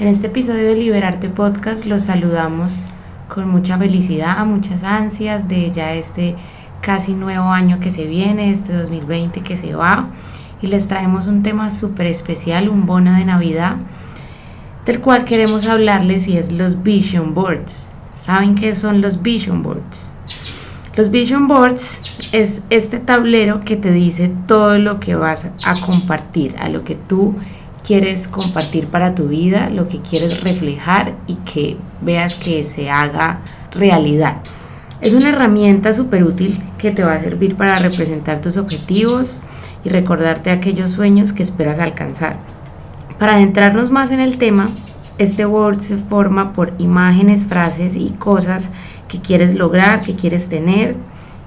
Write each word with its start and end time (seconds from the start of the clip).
En 0.00 0.08
este 0.08 0.28
episodio 0.28 0.66
de 0.66 0.76
Liberarte 0.76 1.28
Podcast 1.28 1.84
los 1.84 2.04
saludamos 2.04 2.86
con 3.28 3.50
mucha 3.50 3.76
felicidad, 3.76 4.42
muchas 4.46 4.82
ansias 4.82 5.46
de 5.46 5.70
ya 5.70 5.92
este 5.92 6.36
casi 6.80 7.12
nuevo 7.12 7.50
año 7.50 7.80
que 7.80 7.90
se 7.90 8.06
viene, 8.06 8.50
este 8.50 8.72
2020 8.72 9.42
que 9.42 9.58
se 9.58 9.74
va. 9.74 10.08
Y 10.62 10.68
les 10.68 10.88
traemos 10.88 11.26
un 11.26 11.42
tema 11.42 11.68
súper 11.68 12.06
especial, 12.06 12.70
un 12.70 12.86
bono 12.86 13.12
de 13.12 13.26
Navidad, 13.26 13.76
del 14.86 15.00
cual 15.00 15.26
queremos 15.26 15.66
hablarles 15.66 16.28
y 16.28 16.38
es 16.38 16.50
los 16.50 16.82
Vision 16.82 17.34
Boards. 17.34 17.90
¿Saben 18.14 18.54
qué 18.54 18.74
son 18.74 19.02
los 19.02 19.20
Vision 19.20 19.62
Boards? 19.62 20.14
Los 20.96 21.10
Vision 21.10 21.46
Boards 21.46 22.00
es 22.32 22.62
este 22.70 23.00
tablero 23.00 23.60
que 23.60 23.76
te 23.76 23.92
dice 23.92 24.32
todo 24.46 24.78
lo 24.78 24.98
que 24.98 25.14
vas 25.14 25.50
a 25.62 25.80
compartir, 25.82 26.56
a 26.58 26.70
lo 26.70 26.84
que 26.84 26.94
tú 26.94 27.34
quieres 27.84 28.28
compartir 28.28 28.88
para 28.88 29.14
tu 29.14 29.28
vida, 29.28 29.70
lo 29.70 29.88
que 29.88 30.00
quieres 30.00 30.42
reflejar 30.42 31.14
y 31.26 31.34
que 31.36 31.76
veas 32.00 32.34
que 32.34 32.64
se 32.64 32.90
haga 32.90 33.40
realidad. 33.72 34.38
Es 35.00 35.14
una 35.14 35.30
herramienta 35.30 35.92
súper 35.92 36.24
útil 36.24 36.62
que 36.76 36.90
te 36.90 37.02
va 37.02 37.14
a 37.14 37.22
servir 37.22 37.56
para 37.56 37.76
representar 37.76 38.40
tus 38.40 38.56
objetivos 38.56 39.40
y 39.82 39.88
recordarte 39.88 40.50
aquellos 40.50 40.90
sueños 40.90 41.32
que 41.32 41.42
esperas 41.42 41.78
alcanzar. 41.78 42.36
Para 43.18 43.34
adentrarnos 43.34 43.90
más 43.90 44.10
en 44.10 44.20
el 44.20 44.36
tema, 44.36 44.70
este 45.18 45.46
Word 45.46 45.80
se 45.80 45.96
forma 45.96 46.52
por 46.52 46.74
imágenes, 46.78 47.46
frases 47.46 47.96
y 47.96 48.10
cosas 48.10 48.70
que 49.08 49.20
quieres 49.20 49.54
lograr, 49.54 50.00
que 50.00 50.14
quieres 50.14 50.48
tener, 50.48 50.96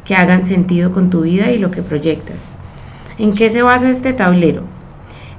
que 0.06 0.16
hagan 0.16 0.46
sentido 0.46 0.92
con 0.92 1.10
tu 1.10 1.22
vida 1.22 1.52
y 1.52 1.58
lo 1.58 1.72
que 1.72 1.82
proyectas. 1.82 2.56
¿En 3.18 3.34
qué 3.34 3.50
se 3.50 3.62
basa 3.62 3.90
este 3.90 4.14
tablero? 4.14 4.64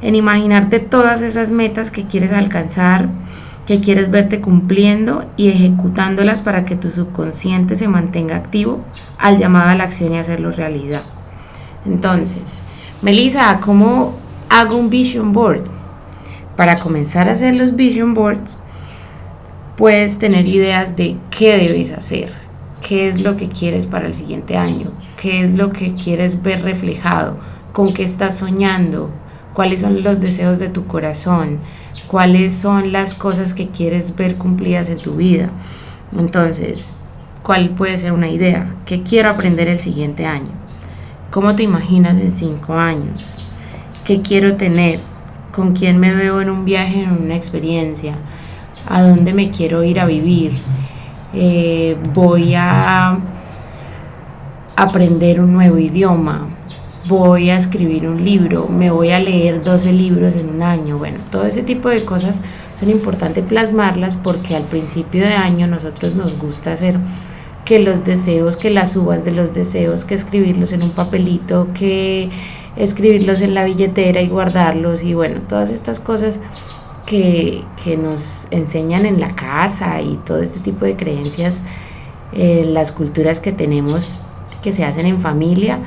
En 0.04 0.14
imaginarte 0.14 0.80
todas 0.80 1.22
esas 1.22 1.50
metas 1.50 1.90
que 1.90 2.04
quieres 2.04 2.34
alcanzar, 2.34 3.08
que 3.66 3.80
quieres 3.80 4.10
verte 4.10 4.42
cumpliendo 4.42 5.24
y 5.38 5.48
ejecutándolas 5.48 6.42
para 6.42 6.66
que 6.66 6.76
tu 6.76 6.90
subconsciente 6.90 7.74
se 7.74 7.88
mantenga 7.88 8.36
activo 8.36 8.84
al 9.16 9.38
llamado 9.38 9.70
a 9.70 9.74
la 9.74 9.84
acción 9.84 10.12
y 10.12 10.18
hacerlo 10.18 10.52
realidad. 10.52 11.04
Entonces, 11.86 12.62
Melissa, 13.00 13.58
¿cómo 13.60 14.14
hago 14.50 14.76
un 14.76 14.90
vision 14.90 15.32
board? 15.32 15.62
Para 16.54 16.80
comenzar 16.80 17.30
a 17.30 17.32
hacer 17.32 17.54
los 17.54 17.74
vision 17.74 18.12
boards, 18.12 18.58
puedes 19.74 20.18
tener 20.18 20.46
ideas 20.46 20.96
de 20.96 21.16
qué 21.30 21.56
debes 21.56 21.92
hacer, 21.92 22.30
qué 22.86 23.08
es 23.08 23.22
lo 23.22 23.36
que 23.36 23.48
quieres 23.48 23.86
para 23.86 24.06
el 24.06 24.12
siguiente 24.12 24.58
año, 24.58 24.92
qué 25.16 25.42
es 25.42 25.54
lo 25.54 25.72
que 25.72 25.94
quieres 25.94 26.42
ver 26.42 26.62
reflejado, 26.62 27.38
con 27.72 27.94
qué 27.94 28.02
estás 28.04 28.36
soñando, 28.36 29.10
cuáles 29.54 29.80
son 29.80 30.02
los 30.02 30.20
deseos 30.20 30.58
de 30.58 30.68
tu 30.68 30.86
corazón, 30.86 31.60
cuáles 32.08 32.54
son 32.54 32.92
las 32.92 33.14
cosas 33.14 33.54
que 33.54 33.68
quieres 33.68 34.14
ver 34.16 34.36
cumplidas 34.36 34.90
en 34.90 34.98
tu 34.98 35.16
vida. 35.16 35.48
Entonces, 36.18 36.96
¿cuál 37.42 37.70
puede 37.70 37.96
ser 37.96 38.12
una 38.12 38.28
idea? 38.28 38.74
¿Qué 38.84 39.02
quiero 39.02 39.30
aprender 39.30 39.68
el 39.68 39.78
siguiente 39.78 40.26
año? 40.26 40.52
¿Cómo 41.30 41.56
te 41.56 41.62
imaginas 41.62 42.18
en 42.18 42.32
cinco 42.32 42.74
años? 42.74 43.24
¿Qué 44.04 44.20
quiero 44.20 44.56
tener? 44.56 45.00
¿Con 45.52 45.72
quién 45.72 45.98
me 45.98 46.12
veo 46.12 46.40
en 46.40 46.50
un 46.50 46.64
viaje, 46.64 47.04
en 47.04 47.12
una 47.12 47.36
experiencia? 47.36 48.16
¿A 48.86 49.02
dónde 49.02 49.32
me 49.32 49.50
quiero 49.50 49.82
ir 49.84 50.00
a 50.00 50.06
vivir? 50.06 50.52
Eh, 51.32 51.96
voy 52.12 52.54
a 52.54 53.18
aprender 54.76 55.40
un 55.40 55.52
nuevo 55.52 55.78
idioma, 55.78 56.48
voy 57.08 57.50
a 57.50 57.56
escribir 57.56 58.08
un 58.08 58.24
libro, 58.24 58.68
me 58.68 58.90
voy 58.90 59.10
a 59.10 59.18
leer 59.18 59.62
12 59.62 59.92
libros 59.92 60.34
en 60.36 60.48
un 60.48 60.62
año. 60.62 60.98
Bueno, 60.98 61.18
todo 61.30 61.44
ese 61.46 61.62
tipo 61.62 61.88
de 61.88 62.04
cosas 62.04 62.40
son 62.78 62.90
importantes 62.90 63.44
plasmarlas 63.44 64.16
porque 64.16 64.56
al 64.56 64.64
principio 64.64 65.22
de 65.22 65.34
año 65.34 65.66
nosotros 65.66 66.14
nos 66.14 66.38
gusta 66.38 66.72
hacer 66.72 66.98
que 67.64 67.78
los 67.78 68.04
deseos, 68.04 68.56
que 68.56 68.70
las 68.70 68.96
uvas 68.96 69.24
de 69.24 69.32
los 69.32 69.54
deseos, 69.54 70.04
que 70.04 70.14
escribirlos 70.14 70.72
en 70.72 70.82
un 70.82 70.90
papelito, 70.90 71.68
que 71.74 72.30
escribirlos 72.76 73.40
en 73.40 73.54
la 73.54 73.64
billetera 73.64 74.20
y 74.20 74.28
guardarlos 74.28 75.02
y 75.02 75.14
bueno, 75.14 75.40
todas 75.40 75.70
estas 75.70 76.00
cosas 76.00 76.40
que, 77.06 77.62
que 77.82 77.96
nos 77.96 78.48
enseñan 78.50 79.06
en 79.06 79.20
la 79.20 79.34
casa 79.34 80.00
y 80.00 80.16
todo 80.24 80.42
este 80.42 80.60
tipo 80.60 80.84
de 80.84 80.96
creencias, 80.96 81.62
en 82.32 82.74
las 82.74 82.92
culturas 82.92 83.40
que 83.40 83.52
tenemos 83.52 84.20
que 84.62 84.72
se 84.72 84.84
hacen 84.84 85.06
en 85.06 85.20
familia, 85.20 85.78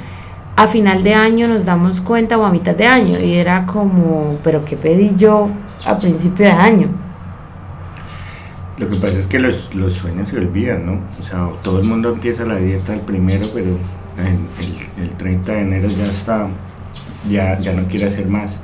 a 0.58 0.68
final 0.68 1.04
de 1.04 1.14
año 1.14 1.48
nos 1.48 1.66
damos 1.66 2.02
cuenta 2.02 2.36
o 2.36 2.44
a 2.44 2.50
mitad 2.50 2.76
de 2.76 2.88
año 2.88 3.20
y 3.20 3.36
era 3.36 3.68
como, 3.68 4.40
pero 4.44 4.66
¿qué 4.66 4.76
pedí 4.76 5.14
yo 5.16 5.50
a 5.86 5.96
principio 6.00 6.48
de 6.48 6.52
año? 6.52 6.88
Lo 8.80 8.90
que 8.90 8.96
pasa 8.96 9.20
es 9.20 9.28
que 9.28 9.38
los, 9.38 9.74
los 9.76 9.94
sueños 9.94 10.30
se 10.30 10.38
olvidan, 10.38 10.84
¿no? 10.88 11.00
O 11.20 11.22
sea, 11.22 11.50
todo 11.62 11.80
el 11.80 11.86
mundo 11.86 12.10
empieza 12.10 12.44
la 12.44 12.56
dieta 12.56 12.96
el 12.96 13.02
primero, 13.02 13.48
pero 13.54 13.68
el, 13.68 15.04
el 15.04 15.12
30 15.12 15.52
de 15.52 15.62
enero 15.62 15.88
ya 15.90 16.08
está, 16.08 16.48
ya, 17.30 17.60
ya 17.60 17.74
no 17.74 17.88
quiere 17.88 18.08
hacer 18.08 18.28
más. 18.28 18.60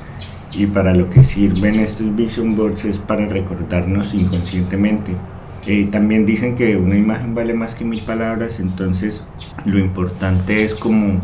Y 0.51 0.65
para 0.65 0.95
lo 0.95 1.11
que 1.11 1.21
sirven 1.21 1.79
estos 1.79 2.15
vision 2.15 2.55
boards 2.55 2.85
es 2.85 2.97
para 2.97 3.27
recordarnos 3.27 4.15
inconscientemente. 4.15 5.13
Eh, 5.67 5.87
también 5.91 6.25
dicen 6.25 6.55
que 6.55 6.75
una 6.75 6.97
imagen 6.97 7.35
vale 7.35 7.53
más 7.53 7.75
que 7.75 7.85
mil 7.85 8.01
palabras, 8.01 8.59
entonces 8.59 9.23
lo 9.63 9.77
importante 9.77 10.63
es 10.63 10.73
como 10.73 11.21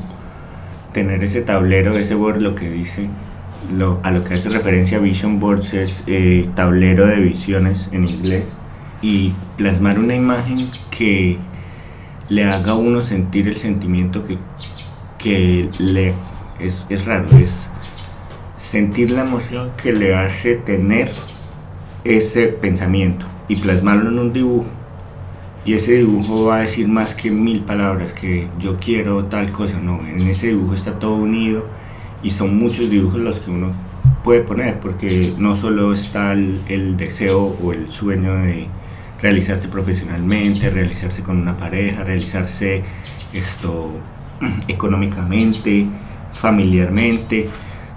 tener 0.94 1.24
ese 1.24 1.42
tablero, 1.42 1.98
ese 1.98 2.16
board, 2.16 2.42
lo 2.42 2.56
que 2.56 2.70
dice, 2.70 3.08
lo, 3.76 4.00
a 4.04 4.12
lo 4.12 4.24
que 4.24 4.36
hace 4.36 4.50
referencia 4.50 5.00
Vision 5.00 5.40
Boards 5.40 5.74
es 5.74 6.04
eh, 6.08 6.50
tablero 6.56 7.06
de 7.06 7.18
visiones 7.18 7.90
en 7.92 8.08
inglés, 8.08 8.46
y 9.02 9.34
plasmar 9.58 10.00
una 10.00 10.16
imagen 10.16 10.70
que 10.92 11.38
le 12.28 12.46
haga 12.46 12.76
uno 12.76 13.02
sentir 13.02 13.48
el 13.48 13.58
sentimiento 13.58 14.24
que, 14.26 14.38
que 15.18 15.70
le 15.80 16.14
es, 16.60 16.86
es 16.90 17.06
raro, 17.06 17.28
es 17.38 17.70
sentir 18.58 19.12
la 19.12 19.22
emoción 19.22 19.72
que 19.82 19.94
le 19.94 20.16
hace 20.16 20.56
tener 20.56 21.12
ese 22.04 22.48
pensamiento 22.48 23.26
y 23.48 23.56
plasmarlo 23.58 24.10
en 24.10 24.20
un 24.20 24.34
dibujo 24.34 24.68
y 25.66 25.74
ese 25.74 25.94
dibujo 25.94 26.46
va 26.46 26.58
a 26.58 26.60
decir 26.62 26.88
más 26.88 27.16
que 27.16 27.32
mil 27.32 27.62
palabras 27.62 28.14
que 28.14 28.48
yo 28.60 28.76
quiero 28.78 29.26
tal 29.26 29.52
cosa, 29.52 29.80
no, 29.80 30.00
en 30.06 30.20
ese 30.28 30.48
dibujo 30.48 30.74
está 30.74 31.00
todo 31.00 31.16
unido 31.16 31.66
y 32.24 32.32
son 32.32 32.58
muchos 32.58 32.90
dibujos 32.90 33.20
los 33.20 33.40
que 33.40 33.52
uno 33.52 33.74
puede 34.24 34.42
poner 34.42 34.80
porque 34.80 35.34
no 35.38 35.56
solo 35.56 35.94
está 35.94 36.34
el, 36.34 36.98
deseo 36.98 37.58
o 37.62 37.74
el 37.74 37.92
sueño 37.92 38.36
de 38.36 38.68
realizarse 39.22 39.68
profesionalmente, 39.68 40.70
realizarse 40.70 41.22
con 41.22 41.38
una 41.38 41.58
pareja, 41.58 42.04
realizarse 42.04 42.84
esto 43.34 43.92
económicamente, 44.68 45.88
familiarmente, 46.32 47.50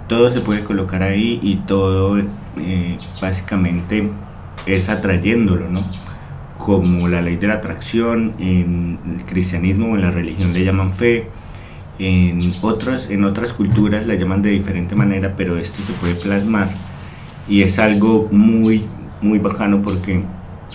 todo 0.07 0.29
se 0.29 0.41
puede 0.41 0.63
colocar 0.63 1.01
ahí 1.01 1.39
y 1.41 1.57
todo 1.65 2.19
eh, 2.19 2.97
básicamente 3.21 4.09
es 4.65 4.89
atrayéndolo, 4.89 5.69
¿no? 5.69 5.81
Como 6.63 7.09
la 7.09 7.21
ley 7.21 7.35
de 7.35 7.47
la 7.47 7.55
atracción, 7.55 8.35
en 8.39 8.97
el 9.17 9.25
cristianismo 9.25 9.91
o 9.91 9.95
en 9.95 10.01
la 10.01 10.11
religión 10.11 10.53
le 10.53 10.63
llaman 10.63 10.93
fe, 10.93 11.27
en 11.99 12.53
otras, 12.61 13.09
en 13.09 13.25
otras 13.25 13.51
culturas 13.51 14.07
la 14.07 14.15
llaman 14.15 14.41
de 14.41 14.51
diferente 14.51 14.95
manera, 14.95 15.33
pero 15.35 15.57
esto 15.57 15.83
se 15.83 15.91
puede 15.91 16.15
plasmar 16.15 16.69
y 17.49 17.63
es 17.63 17.79
algo 17.79 18.29
muy, 18.31 18.85
muy 19.21 19.39
bacano 19.39 19.81
porque 19.81 20.21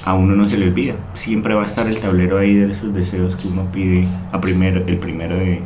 a 0.04 0.12
uno 0.12 0.34
no 0.36 0.46
se 0.46 0.58
le 0.58 0.66
olvida, 0.66 0.94
siempre 1.14 1.54
va 1.54 1.62
a 1.62 1.66
estar 1.66 1.88
el 1.88 1.98
tablero 1.98 2.36
ahí 2.36 2.54
de 2.54 2.70
esos 2.70 2.92
deseos 2.92 3.34
que 3.34 3.48
uno 3.48 3.64
pide 3.72 4.06
a 4.30 4.42
primero, 4.42 4.84
el 4.86 4.98
primero 4.98 5.36
de, 5.36 5.62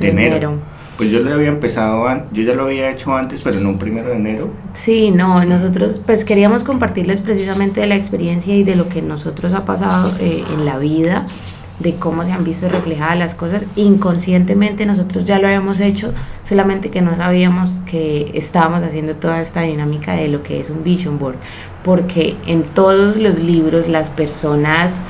enero. 0.00 0.58
Pues 0.96 1.10
yo 1.10 1.20
lo 1.20 1.32
había 1.32 1.48
empezado, 1.48 2.06
yo 2.32 2.42
ya 2.42 2.54
lo 2.54 2.64
había 2.64 2.90
hecho 2.90 3.14
antes, 3.14 3.40
pero 3.42 3.58
no 3.60 3.70
un 3.70 3.78
primero 3.78 4.10
de 4.10 4.16
enero. 4.16 4.50
Sí, 4.72 5.10
no, 5.10 5.44
nosotros 5.44 6.02
pues 6.04 6.24
queríamos 6.24 6.64
compartirles 6.64 7.20
precisamente 7.20 7.80
de 7.80 7.86
la 7.86 7.96
experiencia 7.96 8.54
y 8.54 8.62
de 8.62 8.76
lo 8.76 8.88
que 8.88 9.02
nosotros 9.02 9.52
ha 9.52 9.64
pasado 9.64 10.12
eh, 10.20 10.44
en 10.54 10.64
la 10.64 10.78
vida 10.78 11.26
de 11.82 11.94
cómo 11.96 12.24
se 12.24 12.32
han 12.32 12.44
visto 12.44 12.68
reflejadas 12.68 13.18
las 13.18 13.34
cosas. 13.34 13.66
Inconscientemente 13.76 14.86
nosotros 14.86 15.24
ya 15.24 15.38
lo 15.38 15.46
habíamos 15.46 15.80
hecho, 15.80 16.12
solamente 16.44 16.90
que 16.90 17.02
no 17.02 17.16
sabíamos 17.16 17.82
que 17.86 18.30
estábamos 18.34 18.82
haciendo 18.82 19.16
toda 19.16 19.40
esta 19.40 19.62
dinámica 19.62 20.14
de 20.14 20.28
lo 20.28 20.42
que 20.42 20.60
es 20.60 20.70
un 20.70 20.84
vision 20.84 21.18
board, 21.18 21.36
porque 21.82 22.36
en 22.46 22.62
todos 22.62 23.16
los 23.16 23.38
libros 23.38 23.88
las 23.88 24.10
personas 24.10 25.02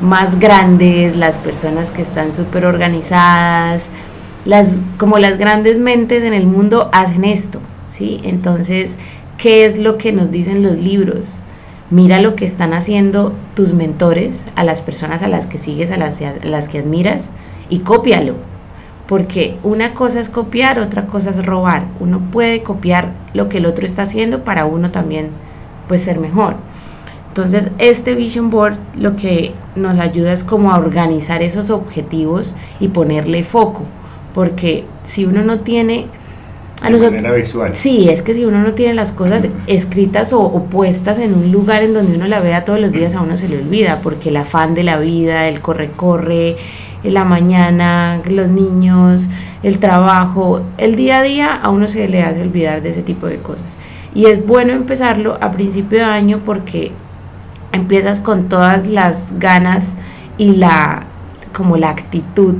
más 0.00 0.38
grandes, 0.38 1.16
las 1.16 1.38
personas 1.38 1.90
que 1.90 2.02
están 2.02 2.32
súper 2.32 2.66
organizadas, 2.66 3.88
las, 4.44 4.80
como 4.96 5.18
las 5.18 5.38
grandes 5.38 5.78
mentes 5.78 6.24
en 6.24 6.34
el 6.34 6.46
mundo 6.46 6.90
hacen 6.92 7.24
esto, 7.24 7.60
¿sí? 7.86 8.20
Entonces, 8.22 8.96
¿qué 9.36 9.64
es 9.64 9.78
lo 9.78 9.98
que 9.98 10.12
nos 10.12 10.30
dicen 10.30 10.62
los 10.62 10.78
libros? 10.78 11.40
Mira 11.90 12.20
lo 12.20 12.36
que 12.36 12.44
están 12.44 12.74
haciendo 12.74 13.32
tus 13.54 13.72
mentores, 13.72 14.46
a 14.56 14.64
las 14.64 14.82
personas 14.82 15.22
a 15.22 15.28
las 15.28 15.46
que 15.46 15.58
sigues, 15.58 15.90
a 15.90 15.96
las, 15.96 16.68
que 16.68 16.78
admiras, 16.78 17.30
y 17.70 17.78
cópialo. 17.78 18.34
Porque 19.06 19.56
una 19.62 19.94
cosa 19.94 20.20
es 20.20 20.28
copiar, 20.28 20.80
otra 20.80 21.06
cosa 21.06 21.30
es 21.30 21.46
robar. 21.46 21.86
Uno 21.98 22.20
puede 22.30 22.62
copiar 22.62 23.12
lo 23.32 23.48
que 23.48 23.56
el 23.56 23.64
otro 23.64 23.86
está 23.86 24.02
haciendo 24.02 24.44
para 24.44 24.66
uno 24.66 24.90
también 24.90 25.30
pues 25.88 26.02
ser 26.02 26.18
mejor. 26.18 26.56
Entonces, 27.28 27.70
este 27.78 28.14
Vision 28.14 28.50
Board 28.50 28.76
lo 28.94 29.16
que 29.16 29.54
nos 29.74 29.98
ayuda 29.98 30.32
es 30.32 30.44
como 30.44 30.72
a 30.72 30.78
organizar 30.78 31.40
esos 31.42 31.70
objetivos 31.70 32.54
y 32.80 32.88
ponerle 32.88 33.44
foco, 33.44 33.84
porque 34.38 34.84
si 35.02 35.24
uno 35.24 35.42
no 35.42 35.58
tiene 35.62 36.06
a 36.80 36.90
manera 36.90 37.32
visual. 37.32 37.74
Sí, 37.74 38.08
es 38.08 38.22
que 38.22 38.34
si 38.34 38.44
uno 38.44 38.60
no 38.60 38.74
tiene 38.74 38.94
las 38.94 39.10
cosas 39.10 39.48
escritas 39.66 40.32
o, 40.32 40.40
o, 40.40 40.62
puestas 40.66 41.18
en 41.18 41.34
un 41.34 41.50
lugar 41.50 41.82
en 41.82 41.92
donde 41.92 42.16
uno 42.16 42.28
la 42.28 42.38
vea 42.38 42.64
todos 42.64 42.78
los 42.78 42.92
días, 42.92 43.16
a 43.16 43.22
uno 43.22 43.36
se 43.36 43.48
le 43.48 43.58
olvida, 43.58 43.98
porque 44.00 44.28
el 44.28 44.36
afán 44.36 44.76
de 44.76 44.84
la 44.84 44.96
vida, 44.96 45.48
el 45.48 45.60
corre-corre, 45.60 46.54
la 47.02 47.24
mañana, 47.24 48.22
los 48.30 48.52
niños, 48.52 49.28
el 49.64 49.80
trabajo, 49.80 50.62
el 50.76 50.94
día 50.94 51.18
a 51.18 51.22
día, 51.24 51.56
a 51.56 51.70
uno 51.70 51.88
se 51.88 52.06
le 52.06 52.22
hace 52.22 52.40
olvidar 52.40 52.80
de 52.80 52.90
ese 52.90 53.02
tipo 53.02 53.26
de 53.26 53.38
cosas. 53.38 53.76
Y 54.14 54.26
es 54.26 54.46
bueno 54.46 54.72
empezarlo 54.72 55.36
a 55.40 55.50
principio 55.50 55.98
de 55.98 56.04
año 56.04 56.38
porque 56.44 56.92
empiezas 57.72 58.20
con 58.20 58.48
todas 58.48 58.86
las 58.86 59.36
ganas 59.40 59.96
y 60.36 60.52
la 60.52 61.08
como 61.52 61.76
la 61.76 61.90
actitud 61.90 62.54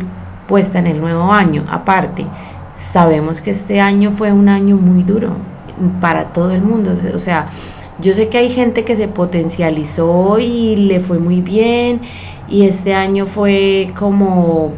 puesta 0.49 0.81
en 0.81 0.89
el 0.89 1.01
nuevo 1.01 1.33
año. 1.33 1.65
Aparte, 1.69 2.27
sabemos 2.75 3.41
que 3.41 3.53
este 3.53 3.81
año 3.81 4.11
fue 4.11 4.33
un 4.33 4.49
año 4.49 4.77
muy 4.77 5.05
duro 5.05 5.31
para 6.01 6.33
todo 6.33 6.51
el 6.51 6.63
mundo, 6.63 6.93
o 7.15 7.19
sea, 7.21 7.47
yo 8.01 8.13
sé 8.15 8.29
que 8.29 8.39
hay 8.39 8.49
gente 8.49 8.85
que 8.85 8.97
se 8.97 9.09
potencializó 9.09 10.39
y 10.39 10.77
le 10.77 11.01
fue 11.01 11.19
muy 11.19 11.41
bien 11.41 12.01
y 12.49 12.65
este 12.65 12.95
año 12.95 13.27
fue 13.27 13.93
como 13.97 14.73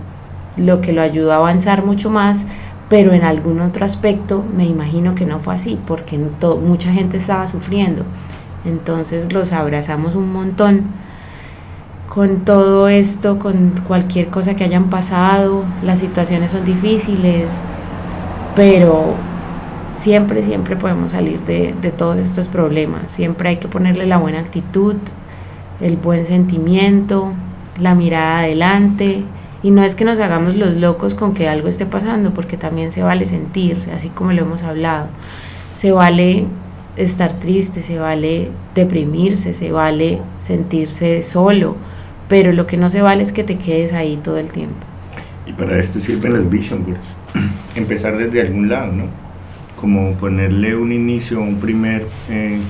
lo 0.56 0.81
que 0.81 0.93
lo 0.93 1.02
ayudó 1.02 1.32
a 1.32 1.37
avanzar 1.37 1.84
mucho 1.84 2.11
más, 2.11 2.46
pero 2.88 3.12
en 3.12 3.22
algún 3.22 3.61
otro 3.61 3.84
aspecto 3.84 4.43
me 4.56 4.64
imagino 4.64 5.14
que 5.14 5.26
no 5.26 5.38
fue 5.38 5.55
así, 5.55 5.78
porque 5.87 6.19
mucha 6.19 6.93
gente 6.93 7.19
estaba 7.19 7.46
sufriendo. 7.46 8.05
Entonces 8.64 9.32
los 9.32 9.52
abrazamos 9.52 10.14
un 10.14 10.32
montón 10.32 10.84
con 12.11 12.41
todo 12.41 12.89
esto, 12.89 13.39
con 13.39 13.71
cualquier 13.87 14.31
cosa 14.31 14.57
que 14.57 14.65
hayan 14.65 14.91
pasado, 14.91 15.65
las 15.81 16.01
situaciones 16.01 16.51
son 16.51 16.65
difíciles, 16.65 17.61
pero 18.57 19.15
siempre, 19.89 20.43
siempre 20.43 20.75
podemos 20.75 21.12
salir 21.12 21.39
de, 21.45 21.73
de, 21.81 21.93
todos 21.93 22.19
estos 22.19 22.49
problemas, 22.49 23.12
siempre 23.12 23.51
hay 23.51 23.57
que 23.59 23.69
ponerle 23.69 24.07
la 24.07 24.19
buena 24.19 24.41
actitud, 24.41 24.97
el 25.81 25.97
buen 25.97 26.27
sentimiento, 26.27 27.33
la 27.79 27.95
mirada 27.95 28.41
adelante, 28.41 29.23
y 29.63 29.71
no 29.71 29.85
es 29.85 29.95
que 29.95 30.05
nos 30.05 30.19
hagamos 30.19 30.56
los 30.56 30.75
locos 30.79 31.15
con 31.15 31.33
que 31.33 31.49
algo 31.49 31.69
esté 31.69 31.87
pasando, 31.87 32.35
porque 32.35 32.56
también 32.56 32.91
se 32.91 33.05
vale 33.05 33.25
sentir, 33.27 33.89
así 33.95 34.09
como 34.09 34.33
lo 34.33 34.43
hemos 34.43 34.65
hablado, 34.65 35.06
se 35.77 35.93
vale 35.93 36.49
estar 36.97 37.35
triste, 37.35 37.83
se 37.83 38.01
vale 38.01 38.51
deprimirse, 38.75 39.55
se 39.55 39.71
vale 39.71 40.21
sentirse 40.39 41.23
solo, 41.23 41.77
pero 42.31 42.53
lo 42.53 42.69
que 42.69 42.77
no 42.77 42.88
se 42.88 43.03
vale 43.03 43.25
es 43.25 43.32
que 43.32 43.43
te 43.43 43.59
quedes 43.59 43.93
ahí 43.93 44.17
todo 44.17 44.38
el 44.38 44.53
tiempo. 44.53 44.77
Y 45.47 45.53
para 45.53 45.77
esto 45.81 45.99
sirven 45.99 46.35
los 46.35 46.49
vision 46.49 46.85
boards. 46.85 47.09
Empezar 47.75 48.17
desde 48.17 48.41
algún 48.41 48.69
lado, 48.69 48.93
¿no? 48.93 49.05
Como 49.75 50.12
ponerle 50.12 50.77
un 50.77 50.93
inicio, 50.93 51.41
un 51.41 51.56
primer 51.56 52.06
eh, 52.29 52.61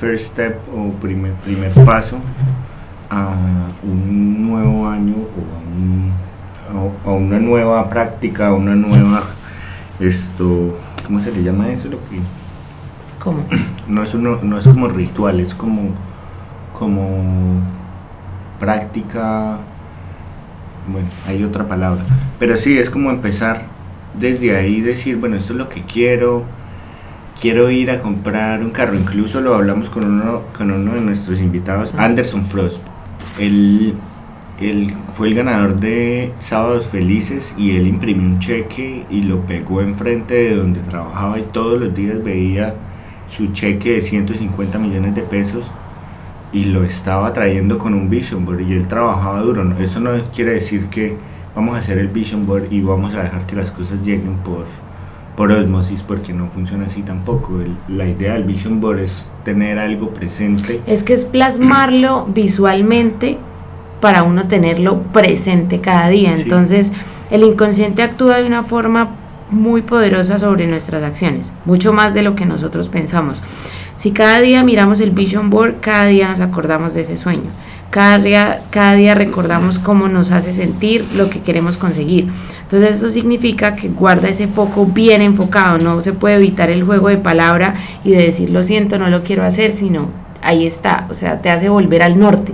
first 0.00 0.32
step 0.32 0.56
o 0.74 0.90
primer, 0.94 1.32
primer 1.34 1.70
paso 1.84 2.18
a 3.08 3.68
un 3.84 4.48
nuevo 4.48 4.88
año 4.88 5.14
o 5.14 7.08
a, 7.08 7.12
una 7.12 7.38
nueva 7.38 7.88
práctica, 7.88 8.48
a 8.48 8.54
una 8.54 8.74
nueva, 8.74 9.22
esto, 10.00 10.76
¿cómo 11.06 11.20
se 11.20 11.30
le 11.30 11.44
llama 11.44 11.70
eso? 11.70 11.88
Lo 11.88 11.98
que 12.00 12.18
no 13.88 14.02
es, 14.02 14.14
uno, 14.14 14.40
no 14.42 14.58
es 14.58 14.66
como 14.66 14.88
ritual, 14.88 15.38
es 15.38 15.54
como, 15.54 15.90
como 16.72 17.62
práctica, 18.58 19.58
bueno, 20.90 21.08
hay 21.26 21.44
otra 21.44 21.66
palabra, 21.66 22.02
pero 22.38 22.56
sí, 22.56 22.78
es 22.78 22.90
como 22.90 23.10
empezar 23.10 23.66
desde 24.18 24.56
ahí, 24.56 24.80
decir, 24.80 25.16
bueno, 25.16 25.36
esto 25.36 25.52
es 25.52 25.58
lo 25.58 25.68
que 25.68 25.82
quiero, 25.82 26.44
quiero 27.40 27.70
ir 27.70 27.90
a 27.90 28.00
comprar 28.00 28.62
un 28.62 28.70
carro, 28.70 28.94
incluso 28.94 29.40
lo 29.40 29.54
hablamos 29.54 29.90
con 29.90 30.04
uno, 30.04 30.42
con 30.56 30.70
uno 30.70 30.94
de 30.94 31.00
nuestros 31.00 31.40
invitados, 31.40 31.94
Anderson 31.94 32.44
Frost, 32.44 32.82
él, 33.38 33.94
él 34.60 34.92
fue 35.14 35.28
el 35.28 35.34
ganador 35.34 35.78
de 35.78 36.32
Sábados 36.40 36.86
Felices 36.88 37.54
y 37.56 37.76
él 37.76 37.86
imprimió 37.86 38.22
un 38.22 38.38
cheque 38.38 39.04
y 39.10 39.22
lo 39.22 39.40
pegó 39.42 39.80
enfrente 39.82 40.34
de 40.34 40.56
donde 40.56 40.80
trabajaba 40.80 41.38
y 41.38 41.42
todos 41.42 41.80
los 41.80 41.94
días 41.94 42.22
veía 42.24 42.74
su 43.26 43.52
cheque 43.52 43.92
de 43.92 44.02
150 44.02 44.78
millones 44.78 45.14
de 45.14 45.22
pesos 45.22 45.70
y 46.52 46.64
lo 46.64 46.84
estaba 46.84 47.32
trayendo 47.32 47.78
con 47.78 47.94
un 47.94 48.08
vision 48.08 48.44
board 48.44 48.60
y 48.60 48.72
él 48.72 48.88
trabajaba 48.88 49.40
duro. 49.40 49.64
Eso 49.78 50.00
no 50.00 50.10
quiere 50.34 50.52
decir 50.52 50.86
que 50.86 51.16
vamos 51.54 51.74
a 51.76 51.78
hacer 51.78 51.98
el 51.98 52.08
vision 52.08 52.46
board 52.46 52.70
y 52.70 52.80
vamos 52.80 53.14
a 53.14 53.22
dejar 53.22 53.46
que 53.46 53.56
las 53.56 53.70
cosas 53.70 54.00
lleguen 54.02 54.36
por, 54.44 54.64
por 55.36 55.52
osmosis 55.52 56.02
porque 56.02 56.32
no 56.32 56.48
funciona 56.48 56.86
así 56.86 57.02
tampoco. 57.02 57.58
la 57.88 58.06
idea 58.06 58.34
del 58.34 58.44
vision 58.44 58.80
board 58.80 59.00
es 59.00 59.28
tener 59.44 59.78
algo 59.78 60.10
presente. 60.10 60.80
Es 60.86 61.02
que 61.02 61.12
es 61.12 61.24
plasmarlo 61.24 62.26
visualmente 62.34 63.38
para 64.00 64.22
uno 64.22 64.48
tenerlo 64.48 65.02
presente 65.12 65.80
cada 65.80 66.08
día. 66.08 66.34
Entonces 66.34 66.92
el 67.30 67.42
inconsciente 67.42 68.02
actúa 68.02 68.38
de 68.38 68.46
una 68.46 68.62
forma 68.62 69.10
muy 69.50 69.82
poderosa 69.82 70.38
sobre 70.38 70.66
nuestras 70.66 71.02
acciones, 71.02 71.52
mucho 71.64 71.92
más 71.92 72.14
de 72.14 72.22
lo 72.22 72.34
que 72.34 72.46
nosotros 72.46 72.88
pensamos. 72.88 73.40
Si 73.98 74.12
cada 74.12 74.40
día 74.40 74.62
miramos 74.62 75.00
el 75.00 75.10
vision 75.10 75.50
board, 75.50 75.80
cada 75.80 76.06
día 76.06 76.28
nos 76.28 76.38
acordamos 76.40 76.94
de 76.94 77.00
ese 77.00 77.16
sueño. 77.16 77.50
Cada 77.90 78.18
día, 78.18 78.60
cada 78.70 78.94
día 78.94 79.16
recordamos 79.16 79.80
cómo 79.80 80.06
nos 80.06 80.30
hace 80.30 80.52
sentir 80.52 81.04
lo 81.16 81.28
que 81.28 81.40
queremos 81.40 81.78
conseguir. 81.78 82.28
Entonces 82.62 82.98
eso 82.98 83.10
significa 83.10 83.74
que 83.74 83.88
guarda 83.88 84.28
ese 84.28 84.46
foco 84.46 84.86
bien 84.86 85.20
enfocado. 85.20 85.78
No 85.78 86.00
se 86.00 86.12
puede 86.12 86.36
evitar 86.36 86.70
el 86.70 86.84
juego 86.84 87.08
de 87.08 87.16
palabra 87.16 87.74
y 88.04 88.12
de 88.12 88.22
decir 88.22 88.50
lo 88.50 88.62
siento, 88.62 89.00
no 89.00 89.08
lo 89.08 89.22
quiero 89.22 89.42
hacer, 89.42 89.72
sino 89.72 90.10
ahí 90.42 90.64
está. 90.64 91.08
O 91.10 91.14
sea, 91.14 91.42
te 91.42 91.50
hace 91.50 91.68
volver 91.68 92.02
al 92.04 92.20
norte. 92.20 92.52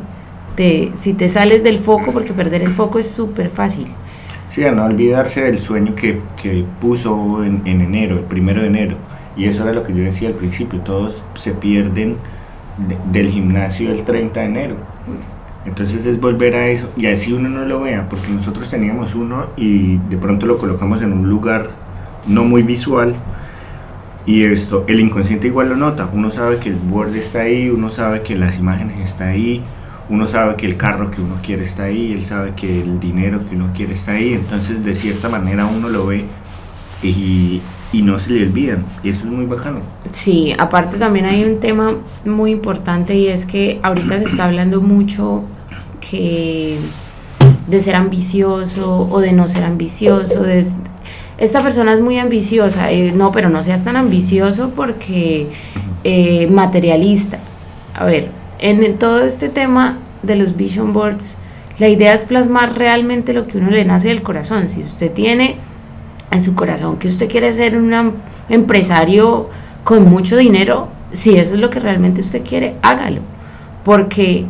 Te, 0.57 0.93
si 0.95 1.13
te 1.13 1.29
sales 1.29 1.63
del 1.63 1.79
foco, 1.79 2.13
porque 2.13 2.33
perder 2.33 2.63
el 2.63 2.71
foco 2.71 2.99
es 2.99 3.11
súper 3.11 3.51
fácil. 3.51 3.89
Sí, 4.49 4.65
a 4.65 4.73
no 4.73 4.87
olvidarse 4.87 5.43
del 5.43 5.61
sueño 5.61 5.95
que, 5.95 6.21
que 6.41 6.65
puso 6.81 7.45
en, 7.45 7.61
en, 7.67 7.83
enero, 7.83 8.17
el 8.17 8.25
primero 8.25 8.63
de 8.63 8.69
enero. 8.69 8.97
Y 9.37 9.47
eso 9.47 9.63
era 9.63 9.73
lo 9.73 9.83
que 9.83 9.95
yo 9.95 10.05
decía 10.05 10.29
al 10.29 10.35
principio, 10.35 10.81
todos 10.81 11.25
se 11.35 11.53
pierden 11.53 12.17
del 13.11 13.31
gimnasio 13.31 13.91
el 13.91 14.05
30 14.05 14.41
de 14.41 14.47
enero. 14.47 14.77
Entonces 15.67 16.05
es 16.05 16.21
volver 16.21 16.55
a 16.57 16.69
eso 16.69 16.91
y 16.97 17.07
así 17.07 17.33
uno 17.33 17.49
no 17.49 17.65
lo 17.65 17.81
vea, 17.81 18.07
porque 18.09 18.29
nosotros 18.29 18.69
teníamos 18.69 19.15
uno 19.15 19.47
y 19.57 19.97
de 19.97 20.17
pronto 20.19 20.47
lo 20.47 20.59
colocamos 20.59 21.01
en 21.03 21.13
un 21.13 21.29
lugar 21.29 21.71
no 22.27 22.45
muy 22.45 22.63
visual 22.63 23.15
y 24.27 24.45
esto, 24.45 24.85
el 24.89 25.01
inconsciente 25.01 25.49
igual 25.49 25.69
lo 25.69 25.77
nota, 25.77 26.09
uno 26.13 26.31
sabe 26.31 26.59
que 26.59 26.71
el 26.71 26.77
borde 26.77 27.19
está 27.19 27.41
ahí, 27.41 27.69
uno 27.69 27.91
sabe 27.91 28.23
que 28.23 28.35
las 28.35 28.59
imágenes 28.59 28.99
están 28.99 29.29
ahí, 29.29 29.63
uno 30.09 30.27
sabe 30.27 30.57
que 30.57 30.67
el 30.67 30.79
carro 30.79 31.11
que 31.11 31.21
uno 31.21 31.37
quiere 31.43 31.65
está 31.65 31.85
ahí, 31.85 32.13
él 32.13 32.25
sabe 32.25 32.53
que 32.55 32.81
el 32.81 32.99
dinero 33.01 33.47
que 33.47 33.55
uno 33.55 33.69
quiere 33.75 33.93
está 33.93 34.13
ahí, 34.13 34.33
entonces 34.33 34.83
de 34.83 34.95
cierta 34.95 35.29
manera 35.29 35.67
uno 35.67 35.91
lo 35.91 36.07
ve 36.07 36.25
y, 37.03 37.61
y 37.93 38.03
no 38.03 38.19
se 38.19 38.31
le 38.31 38.43
olvidan, 38.43 38.85
y 39.03 39.11
eso 39.11 39.21
es 39.21 39.33
muy 39.33 39.47
bacano. 39.47 39.79
Sí, 40.11 40.55
aparte 40.59 40.97
también 40.99 41.27
hay 41.27 41.45
un 41.45 41.61
tema 41.61 41.93
muy 42.25 42.51
importante 42.51 43.17
y 43.17 43.29
es 43.29 43.47
que 43.47 43.79
ahorita 43.83 44.19
se 44.19 44.25
está 44.25 44.47
hablando 44.47 44.81
mucho 44.81 45.45
que 46.01 46.79
de 47.69 47.81
ser 47.81 47.97
ambicioso 47.97 49.09
o 49.11 49.21
de 49.21 49.33
no 49.33 49.49
ser 49.49 49.65
ambicioso, 49.65 50.43
de, 50.43 50.65
esta 51.39 51.63
persona 51.63 51.93
es 51.93 52.01
muy 52.01 52.19
ambiciosa, 52.19 52.93
eh, 52.93 53.13
no, 53.13 53.33
pero 53.33 53.49
no 53.49 53.63
seas 53.63 53.85
tan 53.85 53.97
ambicioso 53.97 54.71
porque 54.77 55.49
eh, 56.05 56.47
materialista. 56.49 57.39
A 57.93 58.05
ver, 58.05 58.29
en 58.61 58.99
todo 58.99 59.25
este 59.25 59.49
tema 59.49 59.99
de 60.23 60.37
los 60.37 60.57
vision 60.57 60.93
boards, 60.93 61.37
La 61.79 61.89
idea 61.89 62.15
es 62.15 62.25
plasmar 62.25 62.79
realmente 62.79 63.33
lo 63.33 63.49
que 63.49 63.59
uno 63.59 63.69
le 63.69 63.85
nace 63.85 64.07
del 64.07 64.23
corazón. 64.23 64.69
Si 64.69 64.81
usted 64.81 65.11
tiene 65.11 65.57
en 66.35 66.43
su 66.43 66.55
corazón 66.55 66.99
que 66.99 67.09
usted 67.09 67.29
quiere 67.29 67.53
ser 67.53 67.77
un 67.77 68.15
empresario 68.49 69.49
con 69.85 70.09
mucho 70.09 70.37
dinero, 70.37 70.89
si 71.13 71.37
eso 71.37 71.55
es 71.55 71.61
lo 71.61 71.71
que 71.71 71.81
realmente 71.81 72.21
usted 72.21 72.43
quiere, 72.43 72.75
hágalo. 72.83 73.21
Porque 73.85 74.47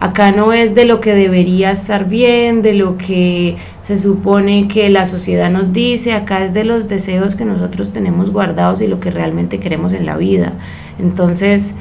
acá 0.00 0.32
no 0.32 0.52
es 0.52 0.74
de 0.74 0.84
lo 0.84 1.00
que 1.00 1.14
debería 1.14 1.70
estar 1.72 2.08
bien, 2.08 2.62
de 2.62 2.74
lo 2.74 2.96
que 2.96 3.56
se 3.80 3.98
supone 3.98 4.68
que 4.68 4.88
la 4.90 5.06
sociedad 5.06 5.50
nos 5.50 5.72
dice, 5.72 6.12
acá 6.12 6.44
es 6.44 6.54
de 6.54 6.64
los 6.64 6.88
deseos 6.88 7.36
que 7.36 7.44
nosotros 7.44 7.92
tenemos 7.92 8.30
guardados 8.30 8.80
y 8.80 8.86
lo 8.86 9.00
que 9.00 9.10
realmente 9.10 9.58
queremos 9.58 9.92
en 9.92 10.06
la 10.06 10.16
vida. 10.16 10.52
Entonces, 10.98 11.74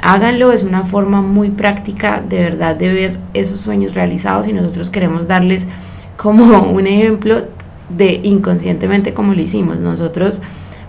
háganlo, 0.00 0.52
es 0.52 0.62
una 0.62 0.82
forma 0.82 1.20
muy 1.22 1.50
práctica 1.50 2.22
de 2.26 2.38
verdad 2.38 2.76
de 2.76 2.92
ver 2.92 3.18
esos 3.34 3.60
sueños 3.60 3.94
realizados 3.94 4.48
y 4.48 4.52
nosotros 4.52 4.90
queremos 4.90 5.26
darles 5.26 5.68
como 6.16 6.60
un 6.70 6.86
ejemplo 6.86 7.42
de 7.88 8.20
inconscientemente 8.22 9.14
como 9.14 9.34
lo 9.34 9.40
hicimos. 9.40 9.78
Nosotros 9.78 10.42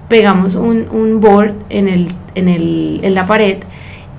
pegamos 0.08 0.56
un, 0.56 0.88
un 0.89 1.20
board 1.20 1.54
en, 1.70 1.88
el, 1.88 2.08
en, 2.36 2.48
el, 2.48 3.00
en 3.04 3.13
la 3.13 3.27
pared 3.27 3.58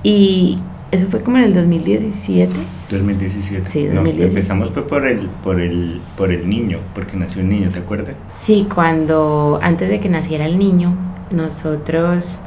y 0.03 0.57
eso 0.91 1.07
fue 1.07 1.21
como 1.21 1.37
en 1.37 1.43
el 1.43 1.53
2017. 1.53 2.51
2017. 2.89 3.65
Sí, 3.65 3.85
2017. 3.85 4.27
empezamos 4.27 4.71
fue 4.71 4.87
por 4.87 5.05
el, 5.05 5.27
por 5.43 5.59
el, 5.59 6.01
por 6.17 6.31
el 6.31 6.49
niño, 6.49 6.79
porque 6.95 7.15
nació 7.15 7.41
el 7.41 7.49
niño, 7.49 7.69
¿te 7.69 7.79
acuerdas? 7.79 8.15
Sí, 8.33 8.67
cuando 8.73 9.59
antes 9.61 9.89
de 9.89 9.99
que 9.99 10.09
naciera 10.09 10.45
el 10.45 10.57
niño, 10.57 10.95
nosotros 11.35 12.39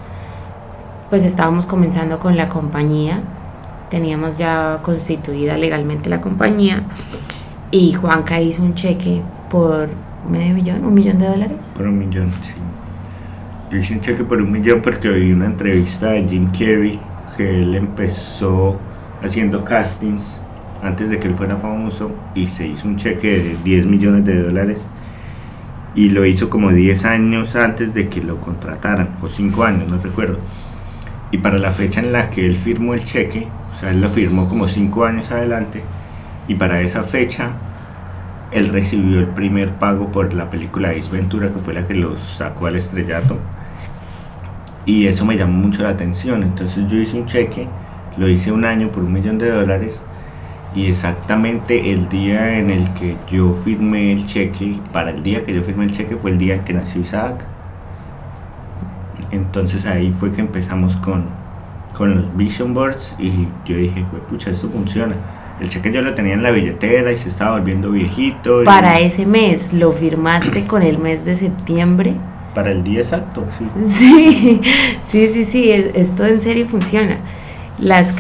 pues 1.11 1.25
estábamos 1.25 1.67
comenzando 1.67 2.19
con 2.19 2.37
la 2.37 2.49
compañía, 2.49 3.21
teníamos 3.91 4.39
ya 4.39 4.81
constituida 4.83 5.57
legalmente 5.59 6.09
la 6.09 6.21
compañía 6.21 6.83
y 7.71 7.93
Juanca 7.93 8.41
hizo 8.41 8.62
un 8.62 8.75
cheque 8.75 9.21
por 9.51 9.91
medio 10.29 10.55
millón, 10.55 10.85
un 10.85 10.95
millón 10.95 11.19
de 11.19 11.26
dólares. 11.26 11.73
Por 11.76 11.87
un 11.87 11.99
millón, 11.99 12.31
sí. 12.43 12.55
Yo 13.71 13.79
hice 13.79 13.95
un 13.95 14.00
cheque 14.00 14.25
por 14.25 14.41
un 14.41 14.52
millón 14.52 14.83
porque 14.83 15.09
vi 15.09 15.33
una 15.33 15.47
entrevista 15.47 16.11
de 16.11 16.29
Jim 16.29 16.50
Carrey 16.52 17.00
que 17.37 17.62
él 17.62 17.75
empezó 17.75 18.79
haciendo 19.23 19.64
castings 19.64 20.38
antes 20.83 21.09
de 21.09 21.19
que 21.19 21.29
él 21.29 21.35
fuera 21.35 21.57
famoso 21.57 22.11
y 22.35 22.47
se 22.47 22.67
hizo 22.67 22.88
un 22.88 22.97
cheque 22.97 23.38
de 23.38 23.57
10 23.64 23.87
millones 23.87 24.25
de 24.25 24.43
dólares 24.43 24.85
y 25.95 26.11
lo 26.11 26.26
hizo 26.26 26.50
como 26.50 26.71
10 26.71 27.05
años 27.05 27.55
antes 27.57 27.95
de 27.95 28.09
que 28.09 28.21
lo 28.21 28.41
contrataran, 28.41 29.11
o 29.23 29.29
5 29.29 29.64
años, 29.64 29.88
no 29.88 29.99
recuerdo. 29.99 30.38
Y 31.31 31.38
para 31.38 31.59
la 31.59 31.71
fecha 31.71 32.00
en 32.00 32.12
la 32.12 32.31
que 32.31 32.47
él 32.47 32.57
firmó 32.57 32.95
el 32.95 33.05
cheque, 33.05 33.47
o 33.47 33.75
sea, 33.81 33.91
él 33.91 34.00
lo 34.00 34.09
firmó 34.09 34.49
como 34.49 34.69
cinco 34.69 35.05
años 35.05 35.31
adelante, 35.31 35.83
y 36.49 36.55
para 36.55 36.81
esa 36.83 37.02
fecha 37.02 37.52
él 38.52 38.68
recibió 38.68 39.18
el 39.18 39.28
primer 39.28 39.71
pago 39.71 40.12
por 40.12 40.35
la 40.35 40.50
película 40.50 40.90
Ace 40.90 41.11
Ventura, 41.11 41.49
que 41.49 41.59
fue 41.59 41.73
la 41.73 41.87
que 41.87 41.94
lo 41.94 42.16
sacó 42.16 42.66
al 42.66 42.76
estrellato. 42.76 43.38
Y 44.85 45.06
eso 45.06 45.25
me 45.25 45.37
llamó 45.37 45.54
mucho 45.54 45.82
la 45.82 45.90
atención. 45.90 46.42
Entonces 46.42 46.88
yo 46.88 46.99
hice 46.99 47.16
un 47.16 47.26
cheque, 47.26 47.66
lo 48.18 48.28
hice 48.28 48.52
un 48.52 48.64
año 48.64 48.88
por 48.90 49.04
un 49.04 49.12
millón 49.12 49.38
de 49.38 49.50
dólares. 49.50 50.02
Y 50.75 50.87
exactamente 50.87 51.92
el 51.92 52.09
día 52.09 52.59
en 52.59 52.71
el 52.71 52.92
que 52.94 53.16
yo 53.30 53.54
firmé 53.54 54.12
el 54.12 54.26
cheque, 54.26 54.78
para 54.92 55.11
el 55.11 55.23
día 55.23 55.44
que 55.44 55.54
yo 55.54 55.62
firmé 55.62 55.85
el 55.85 55.92
cheque 55.92 56.16
fue 56.16 56.30
el 56.30 56.38
día 56.38 56.56
en 56.56 56.64
que 56.64 56.75
nació 56.75 57.00
Isaac. 57.00 57.44
Entonces 59.30 59.87
ahí 59.87 60.12
fue 60.12 60.30
que 60.30 60.42
empezamos 60.42 60.97
con, 60.97 61.25
con 61.94 62.14
los 62.14 62.37
vision 62.37 62.75
boards 62.75 63.14
y 63.18 63.49
yo 63.64 63.76
dije, 63.76 64.04
pucha, 64.28 64.50
esto 64.50 64.68
funciona. 64.68 65.14
El 65.62 65.69
cheque 65.69 65.92
yo 65.92 66.02
lo 66.02 66.12
tenía 66.14 66.35
en 66.35 66.42
la 66.42 66.50
billetera 66.50 67.12
y 67.12 67.16
se 67.16 67.28
estaba 67.28 67.57
volviendo 67.57 67.92
viejito. 67.92 68.64
Para 68.64 68.99
ese 68.99 69.26
mes, 69.26 69.73
¿lo 69.73 69.92
firmaste 69.92 70.64
con 70.64 70.83
el 70.83 70.99
mes 70.99 71.25
de 71.25 71.37
septiembre? 71.37 72.14
Para 72.52 72.73
el 72.73 72.83
día 72.83 72.99
exacto, 72.99 73.47
sí. 73.57 73.64
Sí, 73.87 74.61
sí, 75.02 75.28
sí, 75.28 75.45
sí, 75.45 75.71
esto 75.71 76.26
en 76.26 76.40
serio 76.40 76.66
funciona. 76.66 77.19
Las, 77.78 78.12